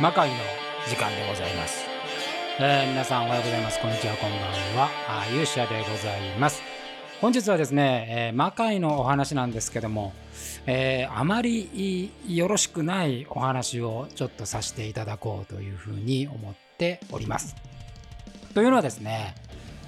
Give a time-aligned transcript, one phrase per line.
[0.00, 0.36] 魔界の
[0.88, 1.84] 時間でございます、
[2.60, 3.80] えー皆さんおはようございます。
[3.80, 4.14] こんにちは。
[4.14, 4.40] こんばん
[4.76, 4.88] は。
[5.08, 6.62] あ勇者でございます。
[7.20, 10.12] 本日はですね、えー魔界のお話なんですけども、
[10.66, 17.56] えーあまりよろしくないお話をちょっとさせていただこうというふうに思っております。
[18.54, 19.34] というのはですね、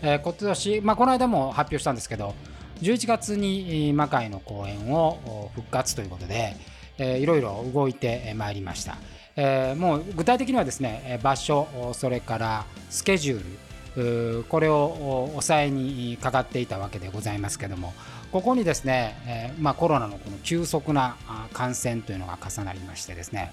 [0.03, 2.35] えー今年、まあ、この間も発表したんですけど
[2.83, 6.57] 11月に魔界の公演を復活ということで、
[6.99, 8.97] えーいろいろ動いてまいりました、
[9.43, 17.95] えーもう具体的にはですね場所それからスケジュールこれを抑えにかかっていたわけでございますけども
[18.33, 21.17] ここにですね、えまあ、コロナのこの急速な
[21.55, 23.51] 感染というのが重なりましてですね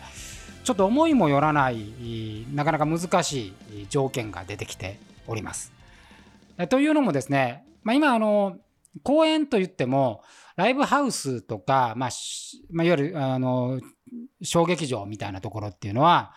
[0.63, 5.71] ちょっと思いもよらないなかなか難しい条件が出てきております。
[6.69, 8.57] というのもですね、まあ、今あの
[9.03, 10.21] 公演といっても
[10.57, 12.09] ライブハウスとか、まあ
[12.71, 13.79] まあ、いわゆるあの
[14.41, 16.33] 小劇場みたいなところっていうのは、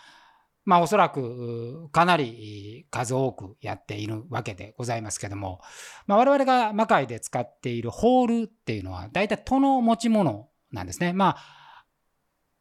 [0.67, 5.61] まあ、おそらくかなり数多くやっているわけでございますけども、
[6.07, 11.13] まあ、我々が魔界で使っているホールっていうのは大体都の持ち物なんですね。
[11.15, 11.61] まあ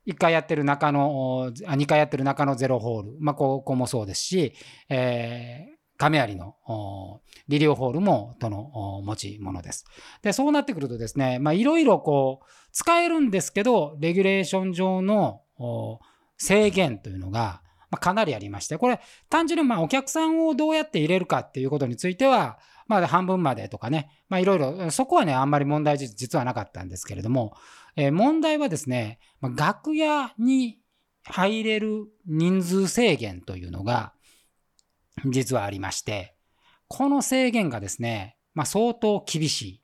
[0.08, 4.54] 1回やってる中野、あ2回やってる中野ゼロホール、まあ、ここもそうですし、
[4.90, 9.86] えー亀有のリリオホールもとの持ち物です。
[10.22, 15.42] で、そうなってくるとですね、まあいろいろこう、使えるんですけど、レギュレーション上の
[16.38, 27.58] 制限というのが、ま、かなりありまして、これ単純にまお客さんをどうやって入れるかっていうことについては、まあ半分までとかね、まあいろいろ、そこはね、あんまり問題実実はなかったんですけれども、
[27.98, 30.80] え問題はですね、ま楽屋に
[31.24, 34.14] 入れる人数制限というのが、
[35.26, 36.36] 実はありまして、
[36.88, 39.84] この制限がですね、まあ、相当厳しい。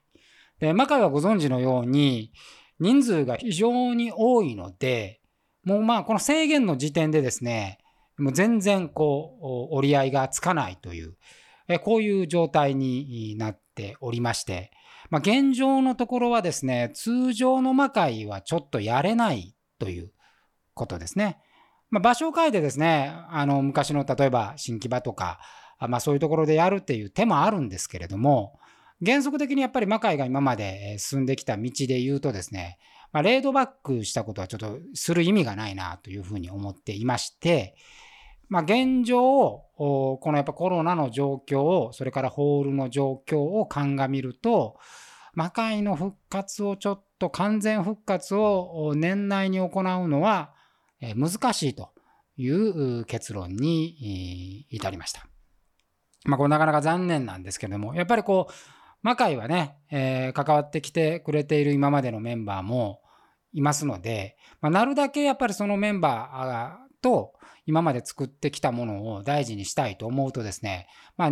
[0.60, 2.32] で、魔界はご存知のように、
[2.78, 5.20] 人数が非常に多いので、
[5.64, 7.78] もうまあ、この制限の時点でですね、
[8.18, 11.16] もう全然こう、折り合いがつかないという、
[11.82, 14.70] こういう状態になっておりまして、
[15.10, 20.12] まあ、現状のところはですね、通常の魔界はちょっとやれないという
[20.74, 21.38] ことですね。
[21.90, 25.38] まあ、場所を変えてですね、あの昔の例えば新木場とか、
[25.78, 28.58] まあ、そういうところでやるっていう手もあるんですけれども、
[29.04, 32.78] 原則的にやっぱり魔界が今まで進んできた道で言うとですね、
[33.12, 37.76] まあ、レードバックしたことはちょっとする意味がないなというふうに思っていまして、
[38.48, 39.28] まあ、現状、
[39.76, 44.78] おこのやっぱコロナの状況を、それからホールの状況を鑑みると、
[45.34, 50.54] 魔界の復活をちょっと完全復活を年内に行うのは、
[51.00, 51.92] 難しいと
[52.36, 55.26] いう結論に至りました。
[56.24, 58.52] まあ、これなかなか残念なんですけども、やっぱりこう、
[59.02, 63.00] 魔界はね、えー関わってきてくれている今までのメンバーも
[63.52, 67.32] いますので、まあ、なるだけやっぱりそのメンバーと
[67.66, 71.30] 今まで作ってきたものを大事にしたいと思うとですね、まあ、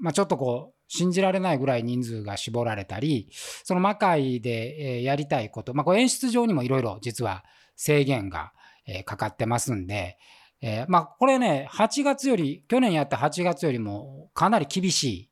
[0.00, 3.28] まあ、ちょっとこう、信じられないぐらい人数が絞られたり、
[3.64, 7.44] その魔界でやりたいこと、まあ、これ演出上にもいろいろ実は
[7.74, 8.52] 制限が
[8.86, 10.18] えーかかってますんで、
[10.60, 15.30] えーまあこれね、8月より、去年やった8月よりもかなり厳し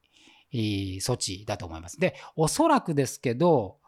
[0.50, 1.98] い措置だと思います。
[1.98, 3.78] で、おそらくですけど、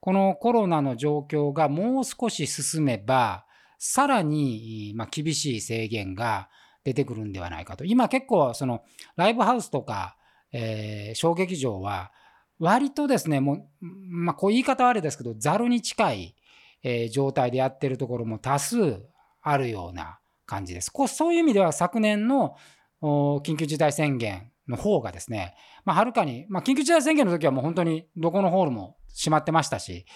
[0.00, 3.44] このコロナの状況がもう少し進めば、
[3.78, 6.48] さらに、まあ、厳しい制限が
[6.84, 7.84] 出てくるんではないかと。
[7.84, 8.82] 今結構、その、
[9.16, 10.16] ライブハウスとか、
[10.52, 12.12] えー小劇場は、
[12.58, 16.34] 割とですね、もう、まあ、こう言い方はあれですけど、ざるに近い、
[16.82, 19.02] えー状態でやってるところも多数
[19.42, 20.90] あるような感じです。
[20.90, 22.56] こうそういう意味では昨年の
[23.02, 30.06] 緊急事態宣言の方がですね、まあ、はるかに、まあ、緊急事態宣言の時はもう本当にどこのホールも閉まってましたし、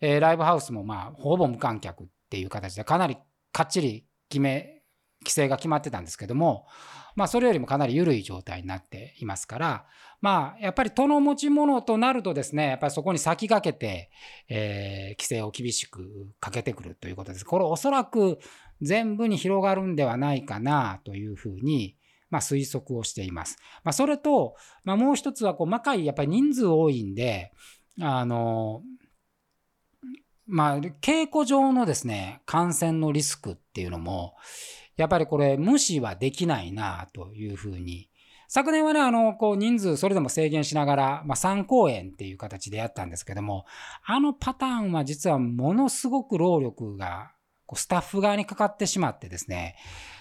[0.00, 3.18] えーライブハウスもまあほぼ無観客っていう形でかなり
[3.52, 4.77] かっちり決め、
[5.20, 6.66] 規制が決まってたんですけども、
[7.16, 9.86] まあそれよりもかなり緩い状態になっていますから、
[10.20, 14.10] まあやっぱり都の持ち物となるとですね、やっぱりそこに先駆けて、
[14.48, 17.44] えー規制を厳しくかけてくるということです。
[17.44, 18.38] これおそらく
[18.80, 21.96] 全部に広がるんではないかなというふうに、
[22.30, 23.56] まあ、推測をしています。
[23.84, 24.54] まあ、それと、
[24.84, 27.52] まあ、もう一つはこう魔界やっぱり人数多いんで、
[28.00, 28.82] あの
[30.46, 34.34] まあ、稽古上のですね、感染のリスクっていうのも、
[34.98, 38.10] やっぱりこれ無視はできないなというふうに。
[38.50, 43.64] 昨年はね、あの、こう人数それでも制限しながら、まあ3公演っていう形でやったんですけども、
[44.04, 47.30] あのパターンは実はものすごく労力が、
[47.66, 49.76] こうスタッフ側にかかってしまってですね、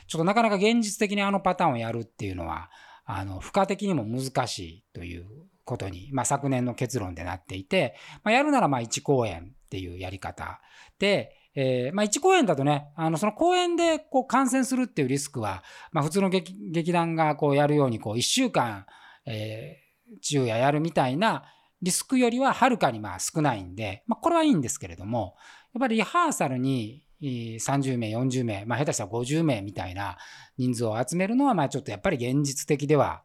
[0.08, 2.70] ちょっとなかなか現実的にあのパターンをやるっていうのは、
[3.06, 5.26] あの、付加的にも難しいという
[5.64, 10.60] ことに、まあ昨年の結論でなっていて、まあやるならまあ1公演っていうやり方
[11.00, 16.54] で、えー、まあ、1公演だとね、あのその公演でこう感染するっていうリスクは、まあ、普通の劇
[16.92, 18.86] 団がこうやるようにこう1週間、
[19.26, 21.46] えー、昼夜やるみたいな
[21.82, 25.36] リスクよりははるかにまあ少ないんで、まあ、これはいいんですけれども、
[25.74, 30.18] やっぱりリハーサルに30名、40名、まあ、下手したら50名みたいな
[30.60, 33.24] 人数を集めるのは、まあちょっとやっぱり現実的では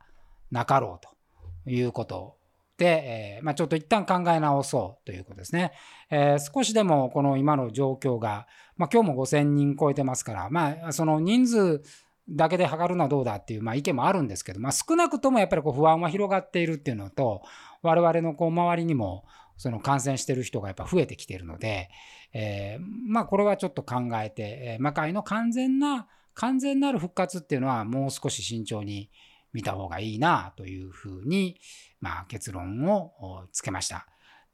[0.51, 1.07] なかろう
[1.65, 2.37] ということ、
[2.87, 5.73] えー、まあ、ちょっと一旦考え直そうということですね。
[6.11, 8.47] えー、少しでもこの今の状況が、
[8.77, 11.83] まあ、今日も5000人超えてますから、まあ、その人数
[12.29, 17.43] だけで測るのはどうだっていう、まあ、意見もあるんですけど、まあ、少なくともやっぱりこう不安は広がっているっていうのと、
[17.83, 19.25] 我々のこう周りにも
[19.57, 21.91] その感染してる人がやっぱ増えてきてるので、
[22.33, 29.11] えー、まあこれはちょっと考えて、魔界の完全な完全なる復活っていうのはもう少し慎重に
[29.53, 31.59] 見た方がいいなというふうに、
[32.01, 34.07] まあ、結論をつけました。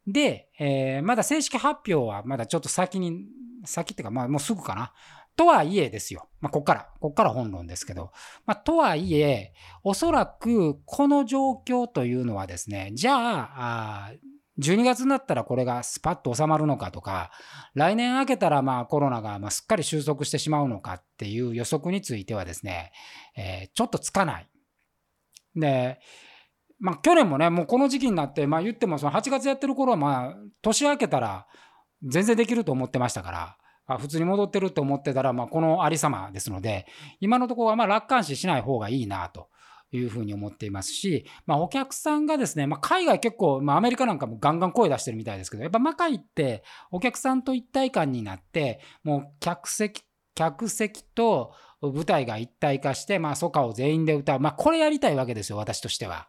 [0.07, 3.25] で、えー、まだ正式発表はまだちょっと先に、
[3.65, 4.93] 先っていうか、まあもうすぐかな。
[5.35, 6.27] とはいえですよ。
[6.41, 8.11] まあ、こっから、こっから本論ですけど。
[8.45, 9.53] まあ、とはいえ、
[9.83, 14.11] おそらくこの状況というのはですね、じゃあ、あ
[14.59, 17.31] 12月になったらこれがスパッと収まるのかとか、
[17.73, 22.91] 来年明けたらまあコロナがまあすっかり収束してしまうのかっていう予測についてはですね、
[23.37, 24.49] えー、ちょっとつかない。
[25.55, 25.99] で、
[26.79, 31.47] まあ去年もね、もうこの時期になって、まあ言ってもその8月やってる頃はまあ年明けたら
[32.03, 33.57] 全然できると思ってましたから、
[33.87, 36.85] あ普通に戻ってると思ってたら、まあこのありさまですので、
[37.19, 39.49] 今のところはまあ楽観視しない方がいいなと。
[39.91, 50.03] いうふうに思っていますし、まあ、お客さんがですね、まあ、海外結構、まあ、アメリカなんかもガンガン声出してるみたいですけど、やっぱ魔界ってお客さんと一体感になって、もう客席、
[50.35, 54.39] 客席と舞台が一体化して、まあ、ソカを全員で歌う。
[54.39, 56.27] まあ、これやりたいわけですよ、私としては。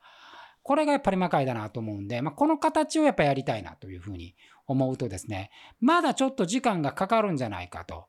[0.63, 4.37] これがやっぱり魔界だなと思うんで、まあ、この形をやっぱやりたいなというふうに
[4.67, 5.51] 思うとですね、
[5.81, 8.05] まだちょっと時間がかかるんじゃないかと。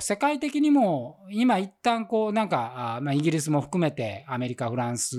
[0.00, 5.16] 世界的にも今一旦こうなんか、まあ、イギリスも含めてアメリカ、フランス、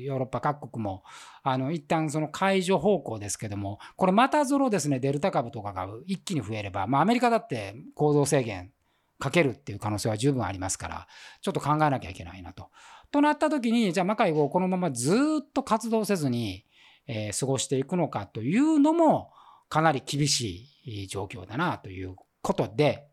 [0.00, 1.02] ヨーロッパ各国も
[1.42, 8.72] あの一旦その解除方向ですけども、これまたぞろですね、デルタ株とかが一気に増えれば、まあ、アメリカだって行動制限
[9.18, 11.08] かけるっていう可能性は十分ありますから、
[11.40, 12.70] ちょっと考えなきゃいけないなと。
[13.10, 15.16] となった時に、じゃあ魔界をこのままずっ
[15.52, 16.64] と活動せずに、
[17.06, 19.32] えー、過ごしていくのかというのも
[19.68, 23.06] かなり厳しい状況だなということで、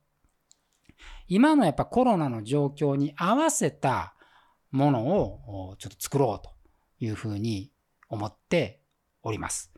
[1.28, 4.14] 今のやっぱコロナの状況に合わせた
[4.72, 6.54] ものをちょっと作ろうと
[7.00, 7.72] いうふうに
[8.10, 8.82] 思って
[9.24, 9.72] おります。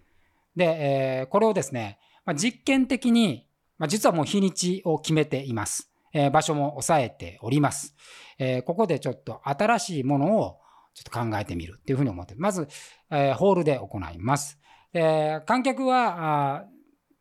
[0.56, 3.48] で、えー、これをですね、まあ、実験的に、
[3.78, 5.92] まあ、実はもう日にちを決めています。
[6.18, 7.96] え、場所も抑えております、
[8.40, 10.60] え、ここでちょっと新しいものを
[10.94, 12.68] ちょっと考えてみるっていうふうに思って、まず、
[13.12, 14.60] え、ホールで行います。
[14.94, 16.66] え観客は、あ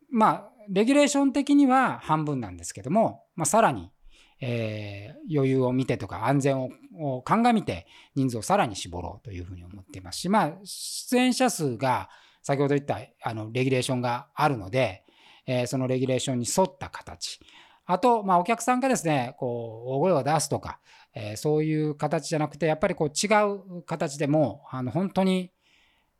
[0.09, 3.91] まあ、レギュレーション的には半分なんですけども、まあ、さらに
[4.39, 12.09] えー、余裕を見てとか安全を鑑みて人数をさらに絞ろうというふうに思っていますし、まあ、出演者数が
[12.43, 15.03] 先ほど言ったあのレギュレーションがあるので、
[15.47, 17.39] えー、そのレギュレーションに沿った形。
[17.87, 20.79] あと、まあ、お客さんがですね、こう、大声を出すとか、
[21.15, 25.51] えー、そういう形じゃなくて、やっぱりこう違う形でも、あの、本当に、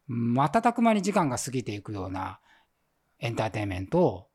[0.08, 2.40] 瞬く間に時間が過ぎていくような
[3.20, 4.28] エンターテインメントを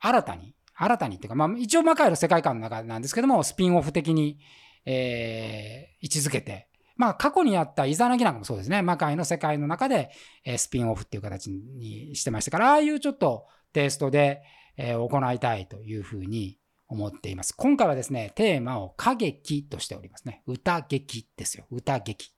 [0.00, 4.38] 新たに新たにっていうか、まあ、一応魔界の世界観の中なんですけども、スピンオフ的に、
[4.84, 8.82] えー、位置づけて、まあ、過去にあったイザナギなんかもそうですね。
[8.82, 10.10] 魔界の世界の中で、
[10.44, 14.42] えー、スピンオフっていう形にしてましたから、ああいうちょっとテイストで、
[14.76, 16.58] 行いたいというふうに
[16.94, 17.52] 思っています。
[17.56, 20.42] 今回はですね、テーマを歌劇としておりますね。
[20.46, 21.66] 歌劇ですよ。
[21.70, 22.30] 歌劇。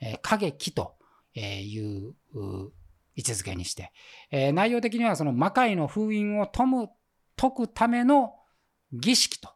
[0.00, 0.96] えー、歌劇と
[1.34, 2.14] いう
[3.14, 3.92] 位置づけにして、
[4.32, 6.88] えー、内容的にはその魔界の封印を止む
[7.36, 8.34] 解くための
[8.92, 9.50] 儀式と。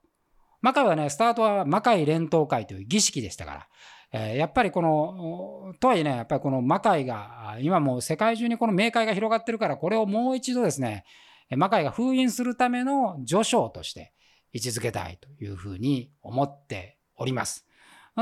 [0.62, 3.69] 魔界はね、スタートは魔界連投会という儀式でしたから、
[4.12, 11.05] えー、やっぱりこの、とはいえね、やっぱりこの魔界が、今もう世界中にこの冥界が広がってるから、これをもう一度ですね、
[11.50, 14.12] 魔界が封印するための序章として
[14.53, 17.67] 位置づけたいというふうに思っております。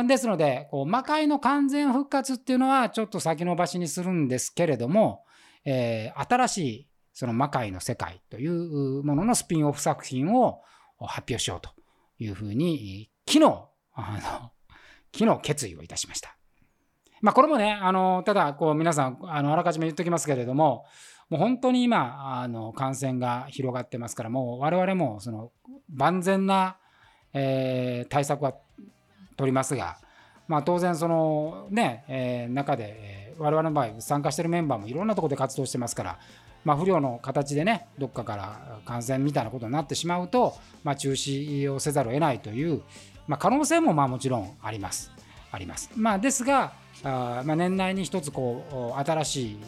[0.08, 5.24] ですので、こう魔界の完全復活っていうのはちょっと先延ばしにするんですけれども、
[5.64, 10.62] えー、新しいその魔界の世界というもののスピンオフ作品を
[10.98, 11.70] 発表しようと
[12.18, 14.50] いうふうに、昨日、あの、
[15.16, 16.36] 昨日決意をいたしました。
[17.20, 20.86] まあこれもね、あの、ただ、こう皆さん、あの、あらかじめ言っときますけれども、
[21.30, 25.50] もう本当に今、あの、感染が広がってますから、もう我々も、その、
[25.92, 26.76] 万全な、
[27.32, 28.54] えー、対策は
[29.36, 29.98] 取りますが、
[30.46, 36.18] まあ当然、その、ね、えー、中で、えー、我々の場合、参加してるメンバーもいろんなところで活動してますから、
[36.64, 42.82] まあ、不良の形でねどっかから感染みたいなことになってしまうと、まあ、中止をせざるを得ないという、
[43.26, 45.12] まあ、可能性もまあもちろんあります。
[45.52, 45.90] あります。
[45.94, 46.72] まあ、ですが
[47.02, 49.58] あ、まあ、年内に一つこう新しい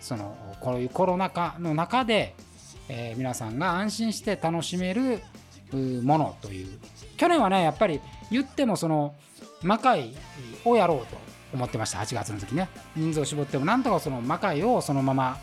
[0.00, 2.34] そのこういうコロナ禍の中で、
[2.88, 5.20] えー、皆さんが安心して楽しめる
[6.02, 6.78] ものという。
[7.16, 8.00] 去年はねやっぱり
[8.30, 9.14] 言ってもその
[9.62, 10.14] 魔界
[10.64, 11.16] をやろうと
[11.52, 11.98] 思ってました。
[11.98, 12.68] 8月の時ね。
[12.96, 15.38] 人数を絞ってもなんとかその魔界をそのまま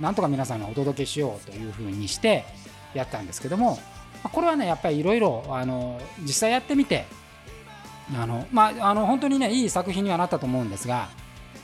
[0.00, 2.44] なんとか皆さんにお届けしようというふうにして
[2.94, 3.78] やったんですけども
[4.22, 5.44] これはねやっぱりいろいろ
[6.22, 7.04] 実際やってみて
[8.14, 11.08] あのまああの本当にねいい作品にはなったと思うんですが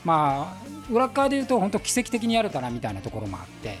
[0.03, 3.77] まあ裏側で言うと本当奇跡的にやれたなみたいなところもあって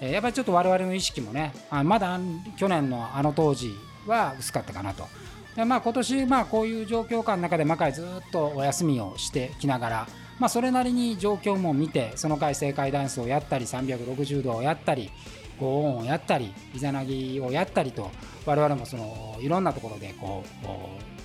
[0.00, 2.18] えやっぱりちょっと我々の意識もねあまだ
[2.56, 3.74] 去年のあの当時
[4.06, 5.06] は薄かったかなと。
[5.56, 10.06] でまあ今年まあこういう状況下の中で魔界ずっとお休みをしてきながら
[10.40, 15.10] まあ、それなりに状況も見てその回正解ダンスをやったり360度をやったり
[15.60, 18.10] ご音をやったりイザナギをやったりと
[18.46, 21.19] 我々もそのいろんなところでこう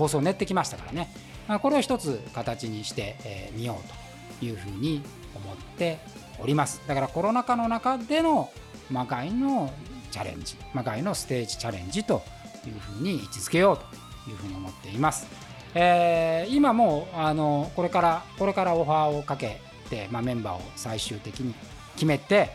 [0.00, 1.12] 構想を練ってきましたからね、
[1.46, 5.02] まあ、これを一つ形にしてみ、ようというふうに
[5.34, 5.98] 思って
[6.38, 8.50] おりますだからコロナ禍の中での
[8.90, 9.70] 魔界の
[10.10, 12.22] チャレンジ魔界のステージチャレンジと
[12.66, 13.76] いうふうに位置づけよう
[14.24, 15.26] というふうに思っています。
[15.74, 21.54] えー、今もうあのこれからこれからオファーをかけて、まあ、メンバーを最終的に
[21.94, 22.50] 決めて、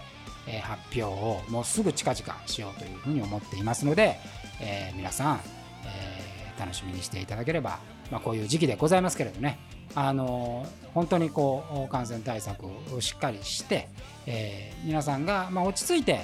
[0.48, 4.20] えー、発表をもうすぐ近々しようというふうに思っていますので、
[4.62, 5.40] えー、皆さん、
[6.60, 7.80] 楽しみにしていただければ、
[8.12, 9.60] まあ、こういう時期でございますけれどね
[9.94, 13.88] あの本当にこう感染対策をしっかりして、
[14.26, 16.22] えー、皆さんが、まあ、落ち着いて、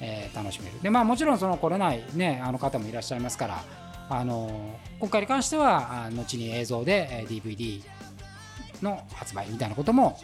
[0.00, 0.80] えー、楽しめる。
[0.82, 3.64] で、まあ、もちろんその来れない、ね、あの方もいらっしゃいますから
[4.10, 7.82] あの今回に関しては後に映像で DVD
[8.82, 10.18] の発売みたいなことも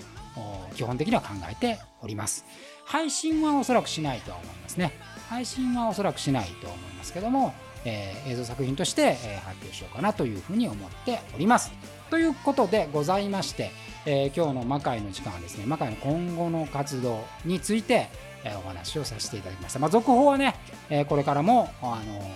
[0.74, 2.44] 基本的には考えております。
[2.84, 4.92] 配信はおそらくしないとは思いますね。
[5.28, 11.72] 配信はおそらくしないと思いますけども、えー、映像作品として、え、発表しようかなというふうに思っております
[12.10, 13.70] ということでございまして、
[14.06, 18.08] え、今日の魔界の時間はですね魔界の今後の活動について、
[18.42, 20.54] えお話をさせていただきました、まあ、続報はね、
[20.88, 22.30] えこれからもあの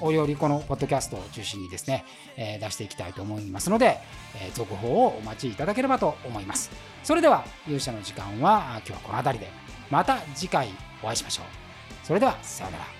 [0.00, 2.04] およりこのポッドキャストを中心にですね、
[2.36, 3.98] え、出していきたいと思いますので、
[4.40, 6.70] え、続報をお待ちいただければと思います。
[7.02, 9.50] それでは勇者の時間は今日はこの辺りで
[9.90, 10.68] また次回
[11.02, 12.06] お会いしましょう。
[12.06, 12.99] それではさようなら。